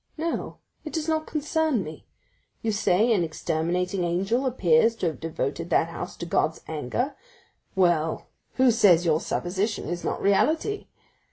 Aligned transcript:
No, 0.17 0.57
it 0.83 0.93
does 0.93 1.07
not 1.07 1.27
concern 1.27 1.83
me. 1.83 2.07
You 2.63 2.71
say 2.71 3.13
an 3.13 3.23
exterminating 3.23 4.03
angel 4.03 4.47
appears 4.47 4.95
to 4.95 5.05
have 5.05 5.19
devoted 5.19 5.69
that 5.69 5.89
house 5.89 6.17
to 6.17 6.25
God's 6.25 6.61
anger—well, 6.67 8.25
who 8.53 8.71
says 8.71 9.05
your 9.05 9.21
supposition 9.21 9.87
is 9.87 10.03
not 10.03 10.19
reality? 10.19 10.87